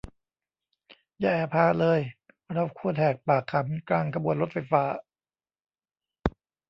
[1.19, 1.99] อย่าแอบฮาเลย
[2.53, 4.83] เราควรแหกปากขำกลางขบวนรถไฟฟ้า